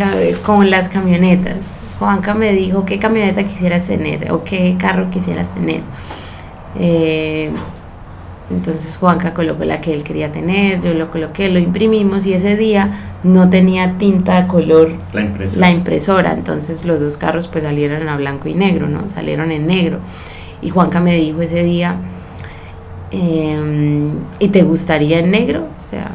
con 0.46 0.70
las 0.70 0.88
camionetas. 0.88 1.68
Juanca 1.98 2.32
me 2.34 2.52
dijo 2.52 2.84
qué 2.84 3.00
camioneta 3.00 3.42
quisieras 3.42 3.88
tener 3.88 4.30
o 4.30 4.44
qué 4.44 4.76
carro 4.78 5.10
quisieras 5.10 5.52
tener. 5.52 5.80
Eh, 6.78 7.50
entonces 8.52 8.96
Juanca 8.96 9.32
colocó 9.34 9.64
la 9.64 9.80
que 9.80 9.94
él 9.94 10.02
quería 10.02 10.30
tener, 10.30 10.80
yo 10.82 10.94
lo 10.94 11.10
coloqué, 11.10 11.48
lo 11.48 11.58
imprimimos 11.58 12.26
y 12.26 12.34
ese 12.34 12.56
día 12.56 13.16
no 13.22 13.48
tenía 13.48 13.96
tinta 13.98 14.42
de 14.42 14.46
color 14.46 14.92
la 15.56 15.70
impresora. 15.70 16.32
Entonces 16.32 16.84
los 16.84 17.00
dos 17.00 17.16
carros 17.16 17.48
pues 17.48 17.64
salieron 17.64 18.08
a 18.08 18.16
blanco 18.16 18.48
y 18.48 18.54
negro, 18.54 18.88
¿no? 18.88 19.08
Salieron 19.08 19.50
en 19.50 19.66
negro. 19.66 19.98
Y 20.60 20.68
Juanca 20.68 21.00
me 21.00 21.16
dijo 21.16 21.42
ese 21.42 21.62
día, 21.62 21.96
em, 23.10 24.10
¿y 24.38 24.48
te 24.48 24.62
gustaría 24.62 25.18
en 25.18 25.30
negro? 25.30 25.68
O 25.80 25.84
sea, 25.84 26.10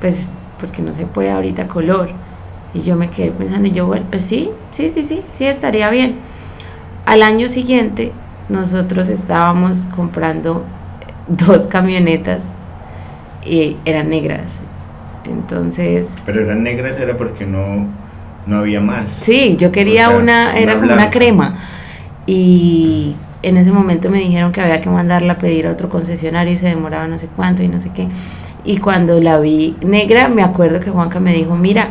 pues 0.00 0.32
porque 0.58 0.82
no 0.82 0.92
se 0.92 1.06
puede 1.06 1.30
ahorita 1.30 1.68
color. 1.68 2.10
Y 2.72 2.80
yo 2.80 2.94
me 2.96 3.10
quedé 3.10 3.32
pensando, 3.32 3.66
y 3.66 3.72
yo, 3.72 3.86
bueno, 3.86 4.06
pues 4.10 4.24
sí, 4.24 4.50
sí, 4.70 4.90
sí, 4.90 5.02
sí, 5.02 5.22
sí, 5.30 5.44
estaría 5.44 5.90
bien. 5.90 6.16
Al 7.04 7.22
año 7.22 7.48
siguiente 7.48 8.12
nosotros 8.48 9.08
estábamos 9.08 9.86
comprando 9.94 10.64
dos 11.30 11.66
camionetas 11.66 12.54
y 13.44 13.76
eran 13.84 14.10
negras. 14.10 14.62
Entonces... 15.24 16.22
Pero 16.26 16.42
eran 16.42 16.62
negras 16.62 16.98
era 16.98 17.16
porque 17.16 17.46
no, 17.46 17.86
no 18.46 18.58
había 18.58 18.80
más. 18.80 19.08
Sí, 19.20 19.56
yo 19.56 19.72
quería 19.72 20.10
una, 20.10 20.56
era 20.56 20.78
como 20.78 20.92
una 20.92 21.10
crema. 21.10 21.56
Y 22.26 23.14
en 23.42 23.56
ese 23.56 23.72
momento 23.72 24.10
me 24.10 24.18
dijeron 24.18 24.52
que 24.52 24.60
había 24.60 24.80
que 24.80 24.90
mandarla 24.90 25.34
a 25.34 25.38
pedir 25.38 25.66
a 25.66 25.72
otro 25.72 25.88
concesionario 25.88 26.52
y 26.52 26.56
se 26.56 26.68
demoraba 26.68 27.06
no 27.06 27.18
sé 27.18 27.28
cuánto 27.34 27.62
y 27.62 27.68
no 27.68 27.80
sé 27.80 27.90
qué. 27.94 28.08
Y 28.64 28.78
cuando 28.78 29.20
la 29.20 29.38
vi 29.38 29.76
negra, 29.80 30.28
me 30.28 30.42
acuerdo 30.42 30.80
que 30.80 30.90
Juanca 30.90 31.20
me 31.20 31.32
dijo, 31.32 31.56
mira, 31.56 31.90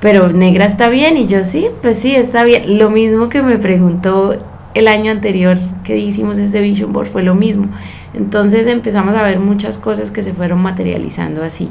pero 0.00 0.28
negra 0.28 0.64
está 0.64 0.88
bien. 0.88 1.16
Y 1.16 1.26
yo 1.26 1.44
sí, 1.44 1.68
pues 1.82 1.98
sí, 1.98 2.14
está 2.14 2.44
bien. 2.44 2.78
Lo 2.78 2.90
mismo 2.90 3.28
que 3.28 3.42
me 3.42 3.58
preguntó 3.58 4.38
el 4.74 4.88
año 4.88 5.10
anterior 5.10 5.58
que 5.84 5.98
hicimos 5.98 6.38
ese 6.38 6.60
Vision 6.60 6.92
Board 6.92 7.08
fue 7.08 7.22
lo 7.22 7.34
mismo. 7.34 7.68
Entonces 8.14 8.66
empezamos 8.66 9.14
a 9.14 9.22
ver 9.22 9.38
muchas 9.38 9.78
cosas 9.78 10.10
que 10.10 10.22
se 10.22 10.32
fueron 10.32 10.60
materializando 10.62 11.42
así. 11.42 11.68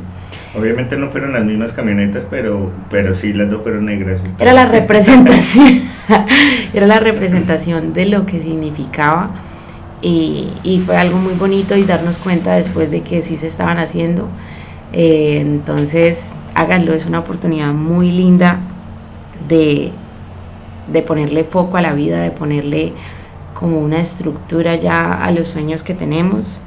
Obviamente 0.55 0.97
no 0.97 1.09
fueron 1.09 1.33
las 1.33 1.43
mismas 1.43 1.71
camionetas, 1.71 2.25
pero, 2.29 2.71
pero 2.89 3.13
sí 3.13 3.33
las 3.33 3.49
dos 3.49 3.63
fueron 3.63 3.85
negras. 3.85 4.19
Era 4.39 4.53
la 4.53 4.65
representación, 4.71 5.81
era 6.73 6.85
la 6.85 6.99
representación 6.99 7.93
de 7.93 8.05
lo 8.05 8.25
que 8.25 8.41
significaba 8.41 9.31
y, 10.01 10.49
y, 10.63 10.79
fue 10.79 10.95
algo 10.95 11.17
muy 11.17 11.33
bonito 11.33 11.75
y 11.75 11.83
darnos 11.83 12.19
cuenta 12.19 12.55
después 12.55 12.91
de 12.91 13.01
que 13.01 13.23
sí 13.23 13.35
se 13.35 13.47
estaban 13.47 13.79
haciendo. 13.79 14.27
Eh, 14.93 15.39
entonces 15.41 16.33
háganlo, 16.53 16.93
es 16.93 17.05
una 17.05 17.19
oportunidad 17.19 17.73
muy 17.73 18.11
linda 18.11 18.59
de, 19.47 19.91
de 20.91 21.01
ponerle 21.01 21.43
foco 21.43 21.77
a 21.77 21.81
la 21.81 21.93
vida, 21.93 22.21
de 22.21 22.31
ponerle 22.31 22.93
como 23.59 23.79
una 23.79 23.99
estructura 23.99 24.75
ya 24.75 25.13
a 25.13 25.31
los 25.31 25.49
sueños 25.49 25.81
que 25.81 25.93
tenemos. 25.93 26.61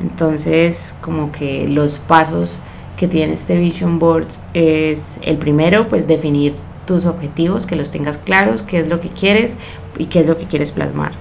Entonces, 0.00 0.94
como 1.00 1.32
que 1.32 1.68
los 1.68 1.98
pasos 1.98 2.60
que 2.96 3.08
tiene 3.08 3.32
este 3.32 3.58
Vision 3.58 3.98
Board 3.98 4.28
es 4.52 5.18
el 5.22 5.38
primero, 5.38 5.88
pues 5.88 6.06
definir 6.06 6.54
tus 6.86 7.06
objetivos, 7.06 7.66
que 7.66 7.76
los 7.76 7.90
tengas 7.90 8.18
claros, 8.18 8.62
qué 8.62 8.78
es 8.78 8.88
lo 8.88 9.00
que 9.00 9.08
quieres 9.08 9.56
y 9.96 10.06
qué 10.06 10.20
es 10.20 10.26
lo 10.26 10.36
que 10.36 10.44
quieres 10.44 10.70
plasmar. 10.70 11.12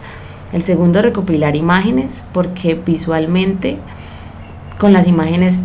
El 0.51 0.61
segundo, 0.61 1.01
recopilar 1.01 1.55
imágenes, 1.55 2.25
porque 2.33 2.75
visualmente 2.75 3.77
con 4.77 4.91
las 4.91 5.07
imágenes 5.07 5.63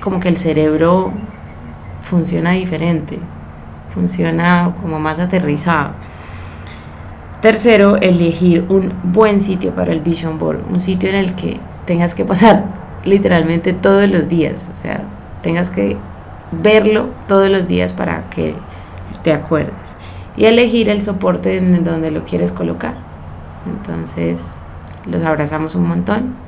como 0.00 0.18
que 0.18 0.28
el 0.28 0.38
cerebro 0.38 1.12
funciona 2.00 2.52
diferente, 2.52 3.18
funciona 3.94 4.74
como 4.82 4.98
más 4.98 5.20
aterrizado. 5.20 5.92
Tercero, 7.40 7.96
elegir 7.96 8.64
un 8.68 8.92
buen 9.04 9.40
sitio 9.40 9.72
para 9.72 9.92
el 9.92 10.00
Vision 10.00 10.38
Board, 10.38 10.60
un 10.70 10.80
sitio 10.80 11.10
en 11.10 11.16
el 11.16 11.34
que 11.34 11.60
tengas 11.84 12.14
que 12.14 12.24
pasar 12.24 12.64
literalmente 13.04 13.72
todos 13.72 14.08
los 14.08 14.28
días, 14.28 14.68
o 14.72 14.74
sea, 14.74 15.02
tengas 15.42 15.70
que 15.70 15.96
verlo 16.50 17.10
todos 17.28 17.50
los 17.50 17.66
días 17.66 17.92
para 17.92 18.28
que 18.30 18.54
te 19.22 19.32
acuerdes. 19.32 19.96
Y 20.36 20.46
elegir 20.46 20.88
el 20.88 21.02
soporte 21.02 21.56
en 21.56 21.84
donde 21.84 22.10
lo 22.10 22.24
quieres 22.24 22.52
colocar. 22.52 22.94
Entonces, 23.66 24.56
los 25.06 25.22
abrazamos 25.22 25.74
un 25.74 25.86
montón 25.88 26.45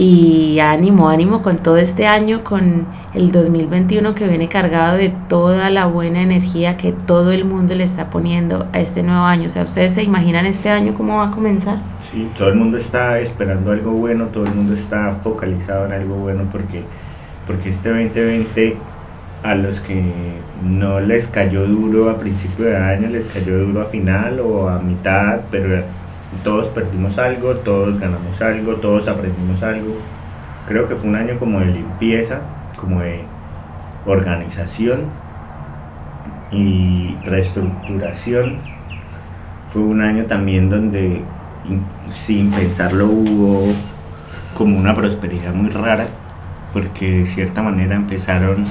y 0.00 0.60
ánimo, 0.60 1.08
ánimo 1.08 1.42
con 1.42 1.56
todo 1.56 1.76
este 1.76 2.06
año, 2.06 2.44
con 2.44 2.86
el 3.14 3.32
2021 3.32 4.14
que 4.14 4.28
viene 4.28 4.48
cargado 4.48 4.96
de 4.96 5.12
toda 5.28 5.70
la 5.70 5.86
buena 5.86 6.22
energía 6.22 6.76
que 6.76 6.92
todo 6.92 7.32
el 7.32 7.44
mundo 7.44 7.74
le 7.74 7.82
está 7.82 8.08
poniendo 8.08 8.68
a 8.72 8.78
este 8.78 9.02
nuevo 9.02 9.22
año. 9.22 9.46
O 9.46 9.48
sea, 9.48 9.64
¿ustedes 9.64 9.94
se 9.94 10.04
imaginan 10.04 10.46
este 10.46 10.70
año 10.70 10.94
cómo 10.94 11.16
va 11.16 11.26
a 11.26 11.30
comenzar? 11.32 11.78
Sí, 12.12 12.30
todo 12.38 12.48
el 12.48 12.54
mundo 12.54 12.76
está 12.76 13.18
esperando 13.18 13.72
algo 13.72 13.90
bueno, 13.90 14.26
todo 14.26 14.44
el 14.44 14.54
mundo 14.54 14.74
está 14.74 15.18
focalizado 15.20 15.86
en 15.86 15.92
algo 15.92 16.14
bueno 16.14 16.44
porque, 16.50 16.84
porque 17.44 17.70
este 17.70 17.88
2020 17.88 18.76
a 19.42 19.56
los 19.56 19.80
que 19.80 20.00
no 20.62 21.00
les 21.00 21.26
cayó 21.26 21.66
duro 21.66 22.08
a 22.08 22.18
principio 22.18 22.66
de 22.66 22.76
año, 22.76 23.08
les 23.08 23.26
cayó 23.26 23.58
duro 23.58 23.82
a 23.82 23.86
final 23.86 24.38
o 24.40 24.68
a 24.68 24.78
mitad, 24.78 25.40
pero 25.50 25.82
todos 26.44 26.68
perdimos 26.68 27.18
algo, 27.18 27.56
todos 27.56 27.98
ganamos 27.98 28.40
algo, 28.40 28.74
todos 28.76 29.08
aprendimos 29.08 29.62
algo. 29.62 29.94
Creo 30.66 30.88
que 30.88 30.94
fue 30.94 31.08
un 31.08 31.16
año 31.16 31.38
como 31.38 31.60
de 31.60 31.66
limpieza, 31.66 32.40
como 32.76 33.00
de 33.00 33.22
organización 34.06 35.06
y 36.50 37.16
reestructuración. 37.24 38.60
Fue 39.72 39.82
un 39.82 40.00
año 40.02 40.24
también 40.26 40.70
donde 40.70 41.22
sin 42.10 42.50
pensarlo 42.50 43.06
hubo 43.06 43.72
como 44.56 44.78
una 44.78 44.94
prosperidad 44.94 45.54
muy 45.54 45.70
rara, 45.70 46.06
porque 46.72 47.20
de 47.20 47.26
cierta 47.26 47.62
manera 47.62 47.94
empezaron, 47.94 48.64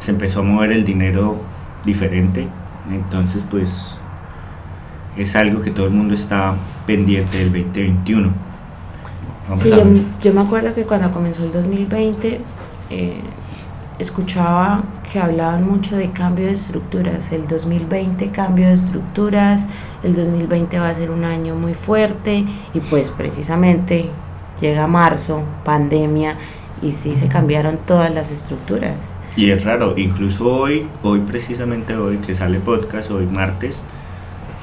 se 0.00 0.10
empezó 0.10 0.40
a 0.40 0.42
mover 0.42 0.72
el 0.72 0.84
dinero 0.84 1.36
diferente, 1.84 2.48
entonces 2.90 3.44
pues 3.50 3.98
es 5.16 5.34
algo 5.36 5.62
que 5.62 5.70
todo 5.70 5.86
el 5.86 5.92
mundo 5.92 6.14
está 6.14 6.54
pendiente 6.86 7.38
del 7.38 7.52
2021. 7.52 8.30
sí, 9.54 9.70
yo, 10.22 10.32
me 10.32 10.40
acuerdo 10.40 10.74
que 10.74 10.82
cuando 10.82 11.10
comenzó 11.10 11.44
el 11.44 11.52
2020, 11.52 12.40
eh, 12.90 13.20
escuchaba 13.98 14.82
que 15.10 15.18
hablaban 15.18 15.66
mucho 15.66 15.96
de 15.96 16.10
cambio 16.10 16.46
de 16.46 16.52
estructuras. 16.52 17.32
El 17.32 17.46
2020 17.46 18.30
cambio 18.30 18.68
de 18.68 18.74
estructuras, 18.74 19.66
el 20.02 20.14
2020 20.14 20.78
va 20.78 20.90
a 20.90 20.94
ser 20.94 21.10
un 21.10 21.24
año 21.24 21.54
muy 21.54 21.74
fuerte 21.74 22.44
y 22.74 22.80
pues 22.80 23.10
precisamente 23.10 24.10
llega 24.60 24.86
marzo, 24.86 25.42
pandemia 25.64 26.36
y 26.82 26.92
sí 26.92 27.16
se 27.16 27.28
cambiaron 27.28 27.78
todas 27.86 28.14
las 28.14 28.30
estructuras. 28.30 29.16
Y 29.36 29.50
es 29.50 29.64
raro, 29.64 29.98
incluso 29.98 30.46
hoy, 30.46 30.86
hoy 31.02 31.20
precisamente 31.20 31.94
hoy 31.96 32.18
que 32.18 32.34
sale 32.34 32.58
podcast, 32.58 33.10
hoy 33.10 33.26
martes, 33.26 33.82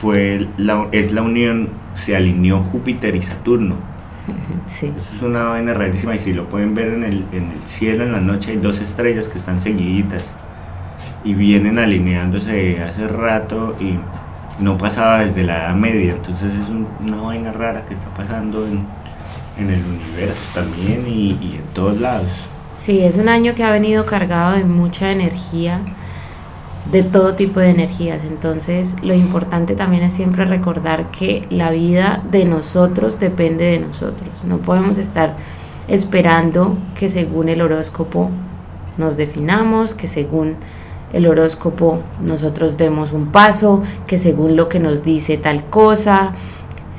fue 0.03 0.47
la, 0.57 0.87
es 0.91 1.13
la 1.13 1.21
unión, 1.21 1.69
se 1.95 2.13
alineó 2.13 2.61
Júpiter 2.61 3.15
y 3.15 3.21
Saturno 3.21 3.77
Sí. 4.65 4.93
Eso 4.97 5.15
es 5.15 5.21
una 5.21 5.43
vaina 5.45 5.73
rarísima 5.73 6.13
y 6.15 6.19
si 6.19 6.33
lo 6.33 6.49
pueden 6.49 6.75
ver 6.75 6.89
en 6.89 7.03
el, 7.03 7.25
en 7.31 7.51
el 7.51 7.63
cielo 7.63 8.03
en 8.03 8.11
la 8.11 8.19
noche 8.19 8.51
hay 8.51 8.57
dos 8.57 8.79
estrellas 8.81 9.29
que 9.29 9.37
están 9.37 9.61
seguiditas 9.61 10.33
y 11.23 11.33
vienen 11.33 11.79
alineándose 11.79 12.81
hace 12.81 13.07
rato 13.07 13.75
y 13.79 13.97
no 14.61 14.77
pasaba 14.77 15.19
desde 15.19 15.43
la 15.43 15.65
Edad 15.65 15.75
Media, 15.75 16.13
entonces 16.13 16.53
es 16.53 16.69
una 16.69 17.21
vaina 17.21 17.53
rara 17.53 17.85
que 17.85 17.93
está 17.93 18.09
pasando 18.13 18.65
en, 18.67 18.85
en 19.57 19.69
el 19.73 19.81
universo 19.85 20.41
también 20.53 21.05
y, 21.07 21.31
y 21.41 21.55
en 21.55 21.73
todos 21.73 21.99
lados. 21.99 22.47
Sí, 22.75 23.01
es 23.01 23.17
un 23.17 23.29
año 23.29 23.55
que 23.55 23.63
ha 23.63 23.71
venido 23.71 24.05
cargado 24.05 24.57
de 24.57 24.65
mucha 24.65 25.11
energía 25.11 25.81
de 26.91 27.03
todo 27.03 27.35
tipo 27.35 27.59
de 27.59 27.69
energías. 27.69 28.23
Entonces, 28.23 28.97
lo 29.01 29.13
importante 29.13 29.75
también 29.75 30.03
es 30.03 30.13
siempre 30.13 30.45
recordar 30.45 31.11
que 31.11 31.45
la 31.49 31.71
vida 31.71 32.21
de 32.29 32.45
nosotros 32.45 33.19
depende 33.19 33.65
de 33.65 33.79
nosotros. 33.79 34.43
No 34.45 34.57
podemos 34.57 34.97
estar 34.97 35.35
esperando 35.87 36.77
que 36.95 37.09
según 37.09 37.49
el 37.49 37.61
horóscopo 37.61 38.29
nos 38.97 39.17
definamos, 39.17 39.95
que 39.95 40.07
según 40.07 40.55
el 41.13 41.27
horóscopo 41.27 41.99
nosotros 42.21 42.77
demos 42.77 43.13
un 43.13 43.27
paso, 43.27 43.81
que 44.07 44.17
según 44.17 44.55
lo 44.55 44.67
que 44.67 44.79
nos 44.79 45.03
dice 45.03 45.37
tal 45.37 45.65
cosa. 45.65 46.31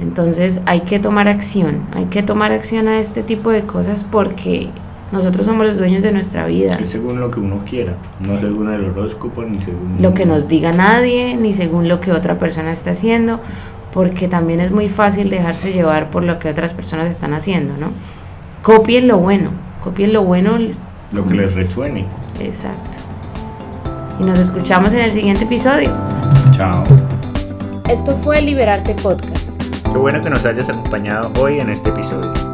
Entonces 0.01 0.63
hay 0.67 0.81
que 0.81 0.99
tomar 0.99 1.29
acción, 1.29 1.87
hay 1.93 2.07
que 2.07 2.23
tomar 2.23 2.53
acción 2.53 2.89
a 2.89 2.99
este 2.99 3.23
tipo 3.23 3.51
de 3.51 3.65
cosas 3.65 4.05
porque 4.05 4.71
nosotros 5.13 5.47
somos 5.47 5.67
los 5.67 5.79
dueños 5.79 6.03
de 6.03 6.13
nuestra 6.13 6.47
vida. 6.47 6.77
Es 6.81 6.91
según 6.91 7.21
lo 7.21 7.31
que 7.31 7.41
uno 7.41 7.61
quiera, 7.69 7.95
no 8.21 8.29
según 8.29 8.73
el 8.73 8.85
horóscopo 8.85 9.43
ni 9.43 9.61
según... 9.61 9.97
Lo 10.01 10.15
que 10.15 10.27
nos 10.27 10.49
diga 10.49 10.73
nadie, 10.73 11.37
ni 11.37 11.55
según 11.55 11.89
lo 11.89 12.01
que 12.01 12.13
otra 12.13 12.39
persona 12.39 12.73
está 12.73 12.91
haciendo, 12.91 13.41
porque 13.93 14.27
también 14.29 14.61
es 14.61 14.71
muy 14.71 14.89
fácil 14.89 15.31
dejarse 15.31 15.73
llevar 15.73 16.11
por 16.11 16.25
lo 16.25 16.39
que 16.39 16.49
otras 16.49 16.75
personas 16.75 17.11
están 17.11 17.33
haciendo, 17.33 17.77
¿no? 17.77 17.93
Copien 18.63 19.07
lo 19.07 19.19
bueno, 19.19 19.51
copien 19.83 20.13
lo 20.13 20.25
bueno. 20.25 20.59
Lo 21.13 21.25
que 21.25 21.35
les 21.35 21.55
resuene. 21.55 22.07
Exacto. 22.41 22.99
Y 24.19 24.25
nos 24.25 24.39
escuchamos 24.39 24.93
en 24.95 25.01
el 25.01 25.13
siguiente 25.13 25.45
episodio. 25.45 25.93
Chao. 26.57 26.83
Esto 27.89 28.17
fue 28.17 28.41
Liberarte 28.41 28.95
Podcast. 28.95 29.63
Qué 29.93 29.99
bueno 29.99 30.21
que 30.21 30.31
nos 30.31 30.45
hayas 30.45 30.69
acompañado 30.69 31.31
hoy 31.41 31.61
en 31.61 31.71
este 31.71 31.91
episodio. 31.91 32.54